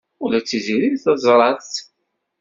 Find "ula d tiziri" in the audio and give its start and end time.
0.23-0.89